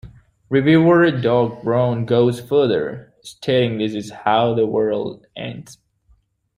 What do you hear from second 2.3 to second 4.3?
further, stating this is